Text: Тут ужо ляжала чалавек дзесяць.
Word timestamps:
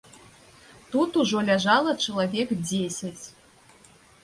Тут 0.93 1.11
ужо 1.25 1.43
ляжала 1.51 1.95
чалавек 2.07 2.57
дзесяць. 2.65 3.25